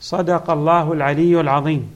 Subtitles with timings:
[0.00, 1.94] صدق الله العلي العظيم.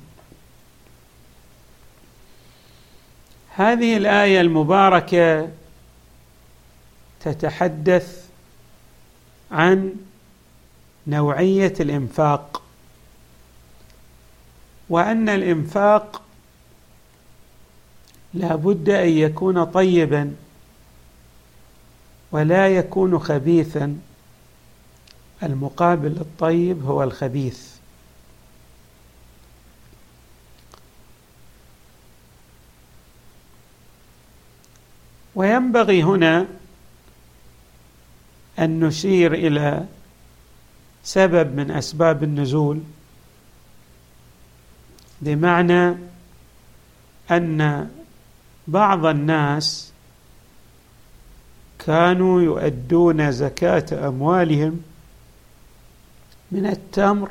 [3.54, 5.48] هذه الآية المباركة
[7.20, 8.26] تتحدث
[9.50, 9.94] عن
[11.06, 12.62] نوعية الإنفاق
[14.88, 16.22] وأن الإنفاق
[18.34, 20.34] لا بد أن يكون طيبا
[22.32, 23.98] ولا يكون خبيثا.
[25.42, 27.72] المقابل للطيب هو الخبيث.
[35.34, 36.46] وينبغي هنا
[38.58, 39.86] أن نشير إلى
[41.04, 42.80] سبب من أسباب النزول
[45.20, 45.94] بمعنى
[47.30, 47.90] أن
[48.66, 49.92] بعض الناس
[51.86, 54.82] كانوا يؤدون زكاة أموالهم
[56.52, 57.30] من التمر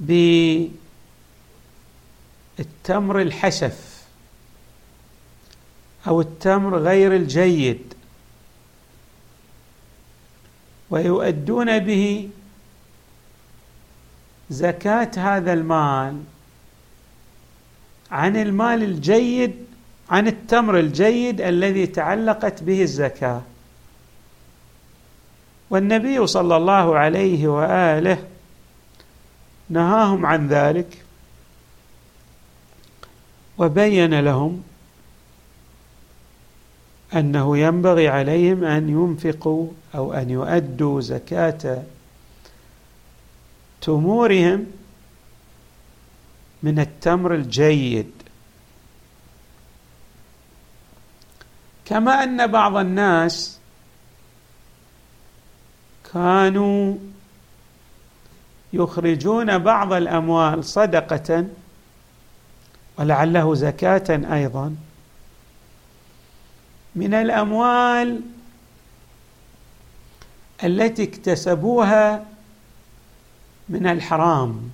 [0.00, 0.72] بالتمر
[3.22, 3.87] الحشف.
[6.06, 7.94] أو التمر غير الجيد.
[10.90, 12.28] ويؤدون به
[14.50, 16.22] زكاة هذا المال
[18.10, 19.54] عن المال الجيد
[20.10, 23.42] عن التمر الجيد الذي تعلقت به الزكاة.
[25.70, 28.24] والنبي صلى الله عليه وآله
[29.70, 31.04] نهاهم عن ذلك
[33.58, 34.62] وبين لهم
[37.14, 41.82] أنه ينبغي عليهم أن ينفقوا أو أن يؤدوا زكاة
[43.80, 44.66] تمورهم
[46.62, 48.10] من التمر الجيد.
[51.84, 53.58] كما أن بعض الناس
[56.12, 56.96] كانوا
[58.72, 61.46] يخرجون بعض الأموال صدقة
[62.98, 64.76] ولعله زكاة أيضا.
[66.96, 68.20] من الأموال
[70.64, 72.24] التي اكتسبوها
[73.68, 74.70] من الحرام.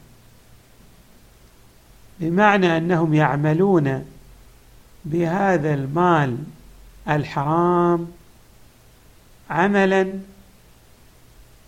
[2.20, 4.04] بمعنى أنهم يعملون
[5.04, 6.38] بهذا المال
[7.08, 8.08] الحرام
[9.50, 10.12] عملا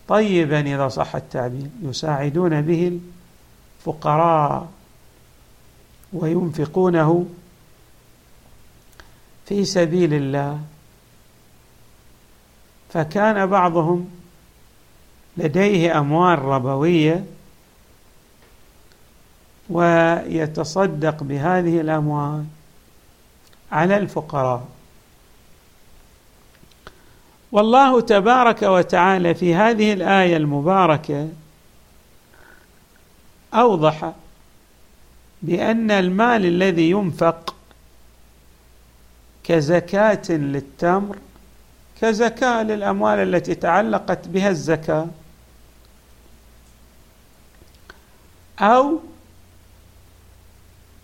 [0.09, 3.01] طيبا إذا صح التعبير يساعدون به
[3.81, 4.69] الفقراء
[6.12, 7.27] وينفقونه
[9.47, 10.61] في سبيل الله.
[12.93, 14.11] فكان بعضهم
[15.37, 17.25] لديه أموال ربوية
[19.71, 22.45] ويتصدق بهذه الأموال
[23.73, 24.67] على الفقراء.
[27.53, 31.29] والله تبارك وتعالى في هذه الآية المباركة
[33.55, 34.12] أوضح
[35.43, 37.56] بأن المال الذي ينفق
[39.49, 41.19] كزكاة للتمر
[42.01, 45.07] كزكاة للأموال التي تعلقت بها الزكاة
[48.61, 49.00] أو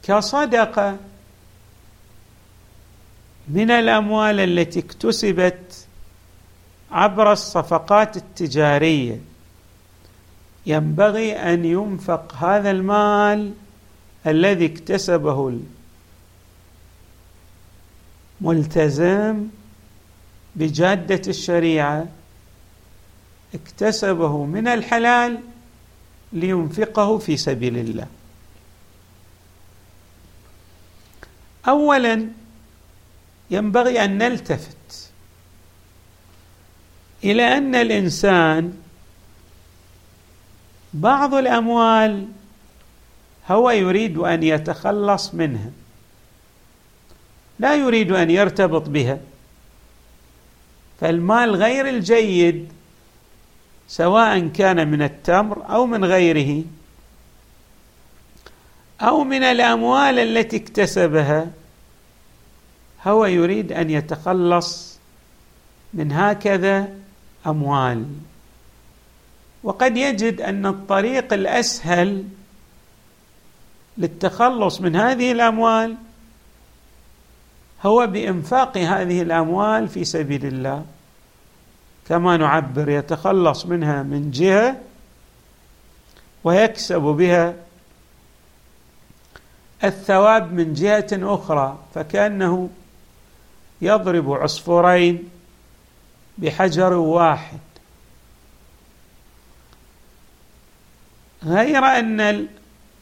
[0.02, 0.96] كصدقة
[3.49, 5.87] من الأموال التي اكتسبت
[6.90, 9.20] عبر الصفقات التجارية.
[10.66, 13.52] ينبغي أن ينفق هذا المال
[14.26, 15.49] الذي اكتسبه
[18.42, 19.46] الملتزم
[20.56, 22.06] بجادة الشريعة
[23.54, 25.40] اكتسبه من الحلال
[26.32, 28.06] لينفقه في سبيل الله.
[31.68, 32.28] اولا
[33.50, 35.10] ينبغي أن نلتفت
[37.24, 38.78] إلى أن الإنسان
[40.94, 42.28] بعض الأموال
[43.48, 45.70] هو يريد أن يتخلص منها.
[47.62, 49.19] لا يريد أن يرتبط بها.
[51.00, 52.73] فالمال غير الجيد
[53.88, 56.64] سواء كان من التمر أو من غيره
[59.00, 61.50] أو من الأموال التي اكتسبها
[63.06, 64.99] هو يريد أن يتخلص
[65.94, 66.88] من هكذا
[67.47, 68.06] أموال.
[69.62, 72.25] وقد يجد أن الطريق الأسهل
[73.99, 75.97] للتخلص من هذه الأموال
[77.82, 80.84] هو بإنفاق هذه الأموال في سبيل الله.
[82.08, 84.76] كما نعبر يتخلص منها من جهة
[86.44, 87.55] ويكسب بها
[89.84, 92.70] الثواب من جهة أخرى فكأنه
[93.82, 95.28] يضرب عصفورين
[96.38, 97.58] بحجر واحد.
[101.44, 102.49] غير أن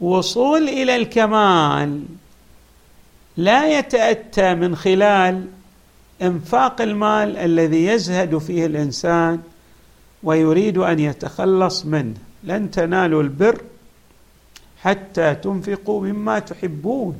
[0.00, 2.05] الوصول إلى الكمال
[3.37, 5.47] لا يتأتى من خلال
[6.23, 9.43] إنفاق المال الذي يزهد فيه الإنسان
[10.23, 12.15] ويريد أن يتخلص منه.
[12.44, 13.62] لن تنالوا البر
[14.82, 17.19] حتى تنفقوا مما تحبون.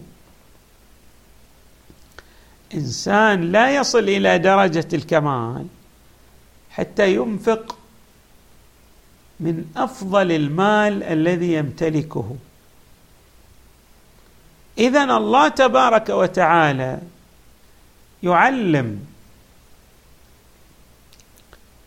[2.75, 5.67] إنسان لا يصل إلى درجة الكمال
[6.71, 7.77] حتى ينفق
[9.41, 12.37] من أفضل المال الذي يمتلكه.
[14.78, 16.99] اذا الله تبارك وتعالى
[18.22, 19.00] يعلم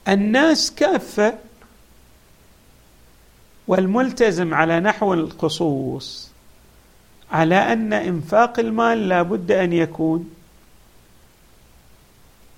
[0.07, 1.38] الناس كافة
[3.68, 6.30] والملتزم على نحو الخصوص
[7.31, 10.30] على أن إنفاق المال لا بد أن يكون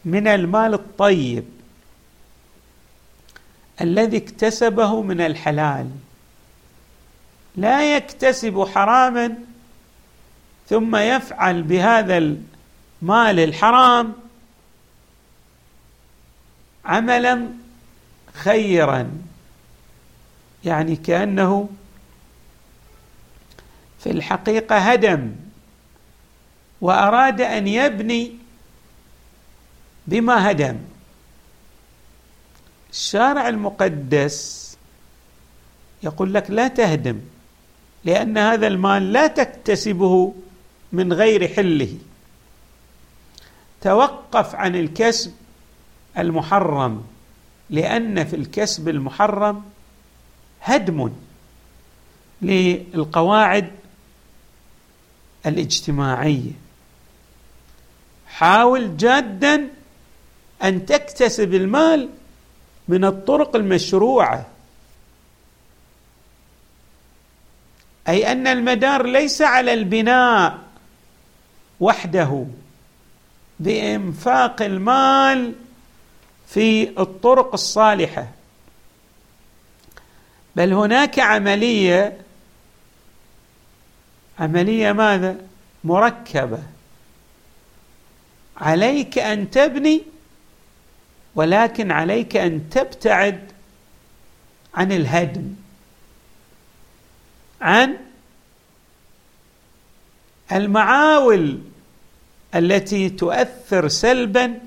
[0.06, 1.46] من المال الطيب
[3.82, 5.90] الذي اكتسبه من الحلال
[7.56, 9.36] لا يكتسب حراما
[10.70, 14.14] ثم يفعل بهذا المال الحرام
[16.86, 17.48] عملا
[18.34, 19.12] خيرا
[20.66, 21.70] يعني كأنه
[24.00, 25.32] في الحقيقة هدم
[26.82, 28.32] وأراد أن يبني
[30.08, 30.78] بما هدم.
[32.92, 34.66] الشارع المقدس
[36.04, 37.20] يقول لك لا تهدم
[38.06, 40.34] لأن هذا المال لا تكتسبه
[40.96, 41.98] من غير حله.
[43.82, 45.34] توقف عن الكسب
[46.18, 47.06] المحرم
[47.70, 49.64] لأن في الكسب المحرم
[50.62, 51.12] هدم
[52.42, 53.72] للقواعد
[55.46, 56.52] الاجتماعية.
[58.28, 59.68] حاول جادا
[60.64, 62.10] أن تكتسب المال
[62.88, 64.46] من الطرق المشروعة.
[68.08, 70.65] أي أن المدار ليس على البناء
[71.80, 72.46] وحده
[73.60, 75.54] بإنفاق المال
[76.48, 78.28] في الطرق الصالحة.
[80.56, 82.18] بل هناك عملية
[84.40, 85.38] عملية ماذا؟
[85.84, 86.64] مركبة.
[88.58, 90.04] عليك أن تبني
[91.36, 93.52] ولكن عليك أن تبتعد
[94.76, 95.54] عن الهدم
[97.62, 97.98] عن
[100.52, 101.60] المعاول
[102.56, 104.60] التي تؤثر سلبا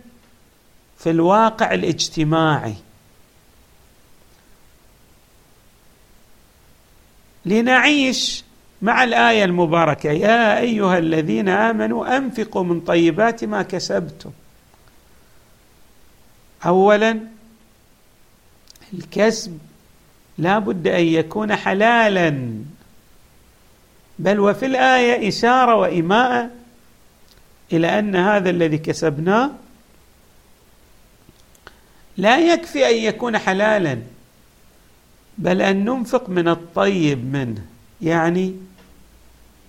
[0.98, 2.74] في الواقع الاجتماعي.
[7.44, 8.44] لنعيش
[8.82, 10.10] مع الآية المباركة.
[10.10, 14.30] يا أيها الذين آمنوا أنفقوا من طيبات ما كسبتم.
[16.66, 17.20] اولا
[18.94, 19.58] الكسب
[20.38, 22.54] لا بد أن يكون حلالا.
[24.18, 26.50] بل وفي الآية إشارة وايماءه
[27.72, 29.50] إلى أن هذا الذي كسبناه
[32.16, 33.98] لا يكفي أن يكون حلالا
[35.38, 37.64] بل أن ننفق من الطيب منه
[38.02, 38.56] يعني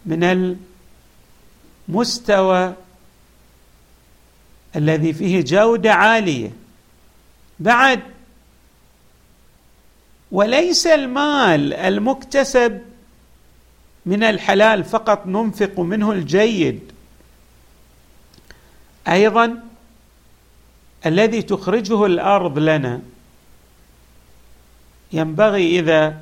[0.05, 0.55] من
[1.89, 2.73] المستوى
[4.75, 6.51] الذي فيه جودة عالية.
[7.59, 7.99] بعد
[10.31, 12.81] وليس المال المكتسب
[14.09, 16.91] من الحلال فقط ننفق منه الجيد.
[19.07, 19.63] أيضا
[21.05, 23.01] الذي تخرجه الأرض لنا
[25.13, 26.21] ينبغي إذا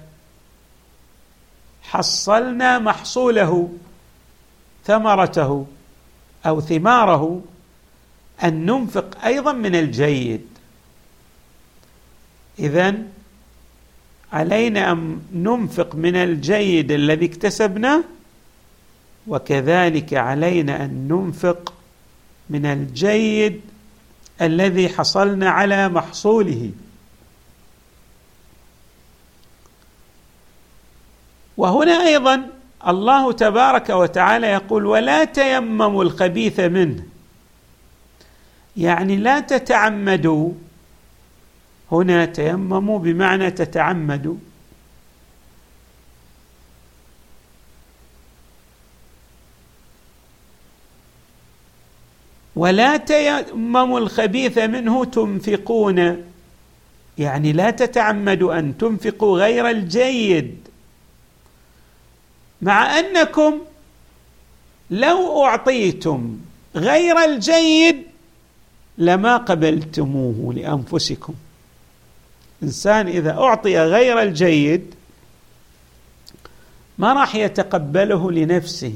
[1.84, 3.74] حصلنا محصوله
[4.86, 5.67] ثمرته
[6.46, 7.41] أو ثماره
[8.44, 10.48] أن ننفق أيضا من الجيد.
[12.60, 12.96] اذا
[14.34, 18.03] علينا أن ننفق من الجيد الذي اكتسبناه
[19.27, 21.74] وكذلك علينا أن ننفق
[22.50, 23.62] من الجيد
[24.41, 26.72] الذي حصلنا على محصوله.
[31.57, 32.50] وهنا أيضا
[32.88, 37.03] الله تبارك وتعالى يقول ولا تيمموا الخبيث منه.
[38.77, 40.51] يعني لا تتعمدوا
[41.91, 44.36] هنا تيمموا بمعنى تتعمدوا.
[52.56, 56.24] ولا تيمموا الخبيث منه تنفقون.
[57.17, 60.58] يعني لا تتعمدوا أن تنفقوا غير الجيد.
[62.62, 63.62] مع أنكم
[64.91, 66.38] لو أعطيتم
[66.75, 68.03] غير الجيد
[68.98, 71.34] لما قبلتموه لأنفسكم.
[72.63, 74.95] إنسان إذا أعطي غير الجيد
[76.97, 78.93] ما راح يتقبله لنفسه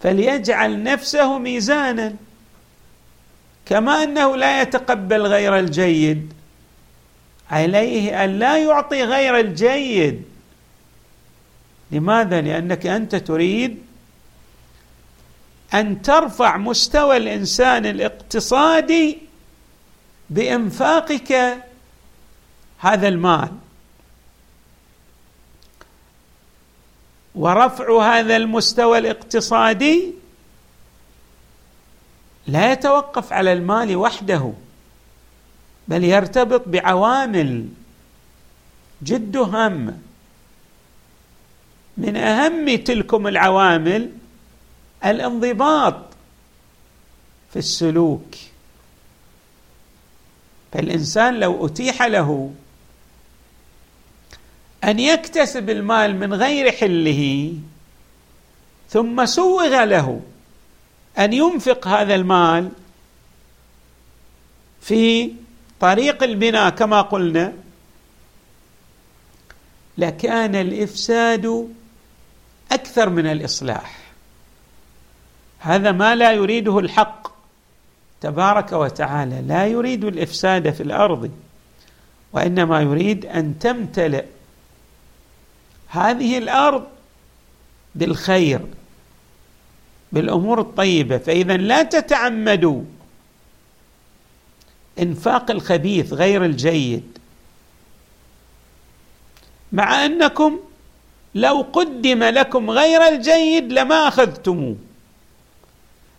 [0.00, 2.14] فليجعل نفسه ميزانا.
[3.66, 6.32] كما أنه لا يتقبل غير الجيد
[7.50, 10.22] عليه أن لا يعطي غير الجيد.
[11.90, 13.78] لماذا؟ لأنك أنت تريد
[15.74, 19.18] أن ترفع مستوى الإنسان الاقتصادي
[20.30, 21.62] بإنفاقك
[22.82, 23.48] هذا المال.
[27.34, 30.12] ورفع هذا المستوى الاقتصادي
[32.46, 34.52] لا يتوقف على المال وحده
[35.88, 37.68] بل يرتبط بعوامل
[39.02, 39.98] جد هامه
[41.96, 44.12] من أهم تلكم العوامل
[45.04, 46.04] الانضباط
[47.52, 48.34] في السلوك.
[50.72, 52.52] فالإنسان لو أتيح له
[54.84, 57.52] أن يكتسب المال من غير حله
[58.90, 60.20] ثم سوغ له
[61.18, 62.70] أن ينفق هذا المال
[64.80, 65.32] في
[65.80, 67.52] طريق البناء كما قلنا.
[69.98, 71.68] لكان الإفساد
[72.72, 73.98] أكثر من الإصلاح.
[75.58, 77.32] هذا ما لا يريده الحق.
[78.20, 81.30] تبارك وتعالى لا يريد الإفساد في الأرض
[82.32, 84.24] وإنما يريد أن تمتلئ
[85.92, 86.86] هذه الأرض
[87.94, 88.60] بالخير
[90.12, 92.82] بالأمور الطيبة فإذا لا تتعمدوا.
[94.98, 97.18] إنفاق الخبيث غير الجيد.
[99.72, 100.60] مع أنكم
[101.34, 104.76] لو قدم لكم غير الجيد لما أخذتموه.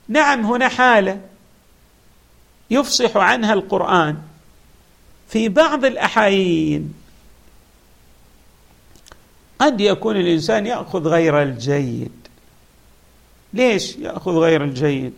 [0.07, 1.21] نعم هنا حالة
[2.71, 4.17] يفصح عنها القرآن
[5.29, 7.02] في بعض الأحايين.
[9.59, 12.11] قد يكون الإنسان يأخذ غير الجيد.
[13.53, 15.13] ليش يأخذ غير الجيد؟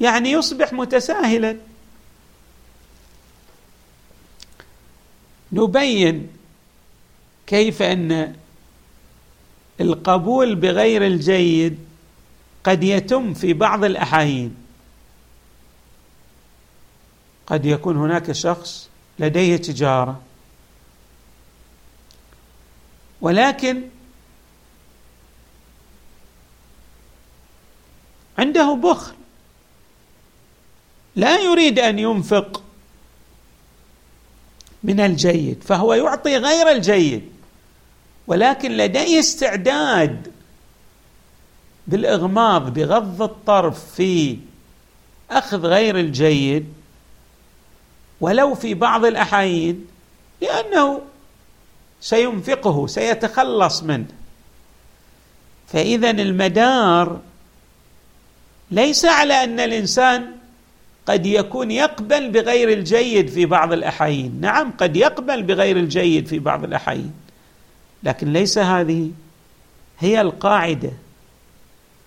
[0.00, 1.56] يعني يصبح متساهلا.
[5.52, 6.28] نبين
[7.46, 8.36] كيف أن
[9.80, 11.78] القبول بغير الجيد
[12.64, 14.56] قد يتم في بعض الأحايين.
[17.46, 20.20] قد يكون هناك شخص لديه تجارة.
[23.20, 23.82] ولكن
[28.38, 29.14] عنده بخل.
[31.16, 32.62] لا يريد أن ينفق
[34.82, 37.32] من الجيد فهو يعطي غير الجيد
[38.26, 40.32] ولكن لديه استعداد
[41.86, 44.38] بالإغماض بغض الطرف في
[45.30, 46.72] أخذ غير الجيد
[48.20, 49.86] ولو في بعض الأحايين
[50.40, 51.00] لأنه
[52.00, 54.06] سينفقه سيتخلص منه.
[55.68, 57.20] فاذا المدار
[58.70, 60.32] ليس على أن الإنسان
[61.06, 64.38] قد يكون يقبل بغير الجيد في بعض الأحايين.
[64.40, 67.14] نعم قد يقبل بغير الجيد في بعض الأحايين.
[68.02, 69.10] لكن ليس هذه
[69.98, 70.90] هي القاعدة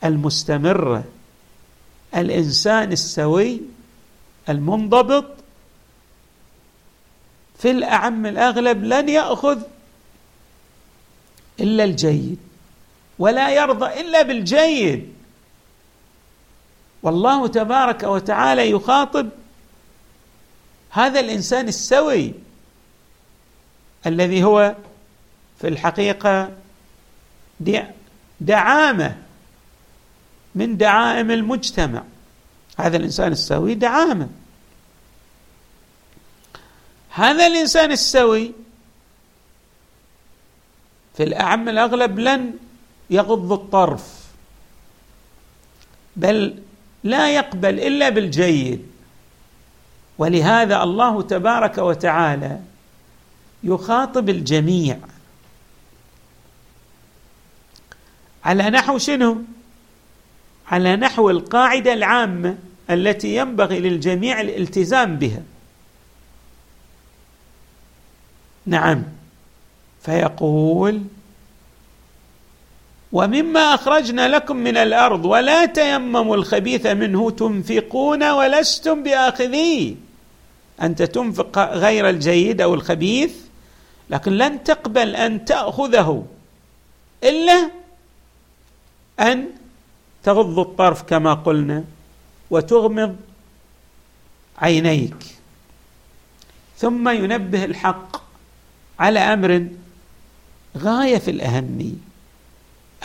[0.03, 1.03] المستمرة.
[2.15, 3.61] الإنسان السوي
[4.49, 5.25] المنضبط
[7.59, 9.61] في الأعم الأغلب لن يأخذ
[11.59, 12.37] إلا الجيد
[13.19, 15.13] ولا يرضى إلا بالجيد.
[17.03, 19.29] والله تبارك وتعالى يخاطب
[20.89, 22.33] هذا الإنسان السوي
[24.05, 24.75] الذي هو
[25.61, 26.51] في الحقيقة
[28.41, 29.17] دعامة
[30.55, 32.03] من دعائم المجتمع.
[32.77, 34.29] هذا الإنسان السوي دعامة.
[37.09, 38.51] هذا الإنسان السوي
[41.17, 42.53] في الأعم الأغلب لن
[43.09, 44.23] يغض الطرف
[46.15, 46.55] بل
[47.03, 48.87] لا يقبل إلا بالجيد.
[50.17, 52.59] ولهذا الله تبارك وتعالى
[53.63, 54.97] يخاطب الجميع
[58.45, 59.41] على نحو شنو؟
[60.67, 62.57] على نحو القاعدة العامة
[62.89, 65.41] التي ينبغي للجميع الالتزام بها.
[68.65, 69.03] نعم.
[70.03, 71.01] فيقول
[73.11, 79.95] ومما أخرجنا لكم من الأرض ولا تيمموا الخبيث منه تنفقون ولستم بآخذيه.
[80.81, 83.35] أنت تنفق غير الجيد أو الخبيث
[84.09, 86.25] لكن لن تقبل أن تأخذه
[87.23, 87.69] إلا
[89.19, 89.45] أن
[90.23, 91.83] تغض الطرف كما قلنا
[92.49, 93.15] وتغمض
[94.57, 95.15] عينيك.
[96.77, 98.23] ثم ينبه الحق
[98.99, 99.67] على أمر
[100.77, 102.13] غاية في الأهمية.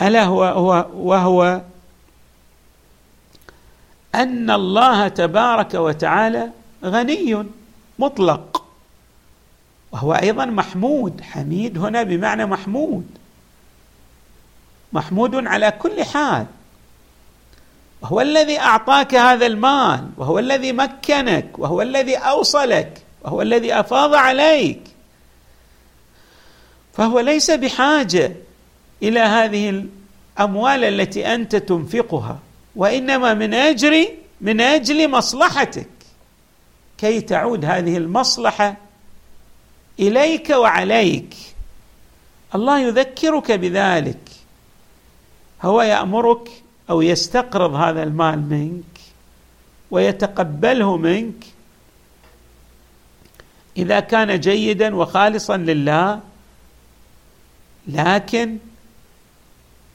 [0.01, 1.61] ألا هو هو وهو
[4.15, 6.49] أن الله تبارك وتعالى
[6.85, 7.45] غني
[7.99, 8.63] مطلق.
[9.91, 13.05] وهو أيضا محمود حميد هنا بمعنى محمود.
[14.93, 16.45] محمود على كل حال.
[18.01, 24.81] وهو الذي أعطاك هذا المال وهو الذي مكنك وهو الذي أوصلك وهو الذي أفاض عليك.
[26.93, 28.35] فهو ليس بحاجة
[29.03, 29.69] إلى هذه
[30.39, 32.39] الأموال التي أنت تنفقها
[32.75, 34.07] وإنما من أجل
[34.41, 35.89] من أجل مصلحتك.
[36.97, 38.77] كي تعود هذه المصلحة
[39.99, 41.35] إليك وعليك.
[42.55, 44.29] الله يذكرك بذلك.
[45.61, 46.49] هو يأمرك
[46.89, 48.99] أو يستقرض هذا المال منك
[49.91, 51.45] ويتقبله منك
[53.77, 56.19] إذا كان جيدا وخالصا لله
[57.89, 58.57] لكن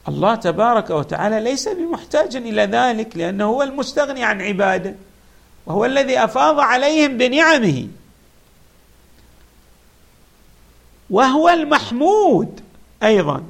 [0.08, 4.94] الله تبارك وتعالى ليس بمحتاج إلى ذلك لأنه هو المستغني عن عباده
[5.66, 7.88] وهو الذي أفاض عليهم بنعمه.
[11.10, 12.60] وهو المحمود
[13.02, 13.44] أيضا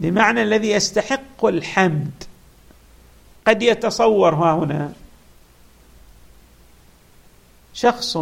[0.00, 2.24] بمعنى الذي يستحق الحمد.
[3.46, 4.92] قد يتصور ها هنا
[7.74, 8.18] شخص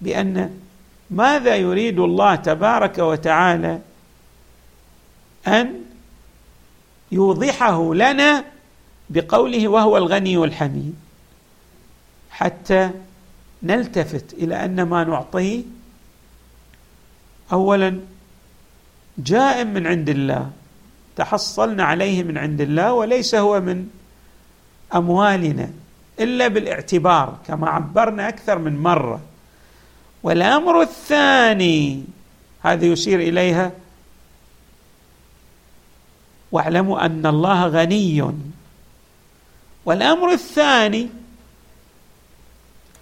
[0.00, 0.60] بأن
[1.10, 3.80] ماذا يريد الله تبارك وتعالى
[5.46, 5.84] أن
[7.12, 8.44] يوضحه لنا
[9.10, 10.94] بقوله وهو الغني الحميد
[12.30, 12.90] حتى
[13.62, 15.62] نلتفت إلى أن ما نعطيه
[17.52, 18.00] اولا
[19.18, 20.50] جاء من عند الله
[21.16, 23.88] تحصلنا عليه من عند الله وليس هو من
[24.94, 25.70] أموالنا
[26.20, 29.20] إلا بالإعتبار كما عبرنا أكثر من مرة.
[30.24, 32.04] والأمر الثاني
[32.62, 33.72] هذا يشير إليها
[36.52, 38.32] واعلموا أن الله غني.
[39.84, 41.08] والأمر الثاني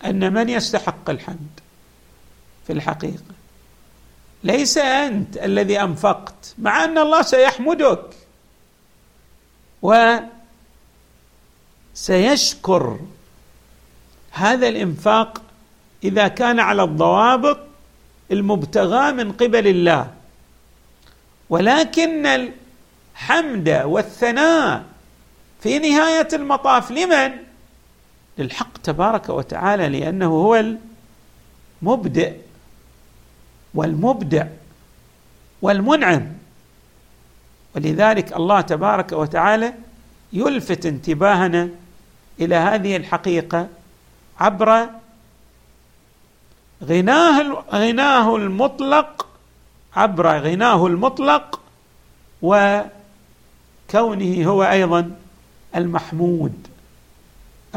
[0.04, 1.60] أن من يستحق الحمد
[2.66, 3.34] في الحقيقة؟
[4.44, 8.16] ليس أنت الذي أنفقت مع أن الله سيحمدك
[11.92, 13.00] وسيشكر
[14.30, 15.41] هذا الإنفاق
[16.04, 17.58] إذا كان على الضوابط
[18.30, 20.10] المبتغاه من قبل الله.
[21.50, 24.84] ولكن الحمد والثناء
[25.60, 27.32] في نهاية المطاف لمن؟
[28.38, 30.76] للحق تبارك وتعالى لأنه هو
[31.82, 32.32] المبدئ
[33.74, 34.46] والمبدع
[35.62, 36.32] والمنعم.
[37.76, 39.74] ولذلك الله تبارك وتعالى
[40.32, 41.68] يلفت انتباهنا
[42.40, 43.68] إلى هذه الحقيقة
[44.40, 44.88] عبر
[46.84, 49.26] غناه غناه المطلق
[49.96, 51.60] عبر غناه المطلق
[52.42, 52.90] وكونه
[54.44, 55.10] هو أيضا
[55.76, 56.66] المحمود.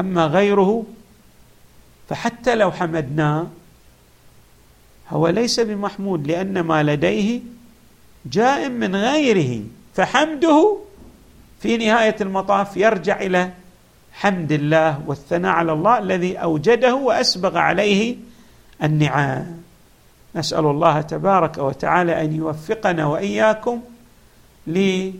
[0.00, 0.84] أما غيره
[2.08, 3.46] فحتى لو حمدناه
[5.10, 7.40] هو ليس بمحمود لأن ما لديه
[8.26, 9.64] جاء من غيره
[9.94, 10.76] فحمده
[11.60, 13.50] في نهاية المطاف يرجع إلى
[14.12, 18.16] حمد الله والثناء على الله الذي أوجده وأسبغ عليه
[18.82, 19.62] النعام
[20.36, 23.80] نسأل الله تبارك وتعالى أن يوفقنا وإياكم
[24.66, 25.14] لأن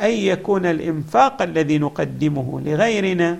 [0.00, 3.38] يكون الإنفاق الذي نقدمه لغيرنا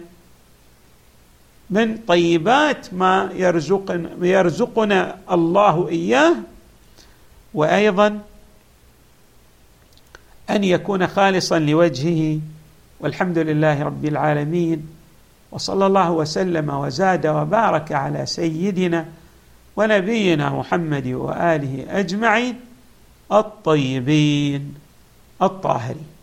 [1.71, 6.35] من طيبات ما يرزقنا, يرزقنا الله إياه
[7.55, 8.21] وأيضا
[10.51, 12.41] أن يكون خالصا لوجهه.
[13.01, 14.89] والحمد لله رب العالمين
[15.51, 19.07] وصلى الله وسلم وزاد وبارك على سيدنا
[19.79, 22.61] ونبينا محمد وآله أجمعين
[23.33, 24.75] الطيبين
[25.43, 26.18] الطاهرين.